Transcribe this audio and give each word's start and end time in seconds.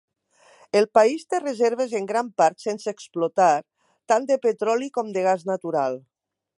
El 0.79 0.87
país 0.97 1.25
té 1.33 1.41
reserves 1.43 1.93
en 2.01 2.07
gran 2.13 2.31
part 2.43 2.65
sense 2.65 2.95
explotar 2.97 3.53
tant 4.13 4.29
de 4.33 4.41
petroli 4.49 4.93
com 5.01 5.17
de 5.19 5.29
gas 5.31 5.49
natural. 5.55 6.05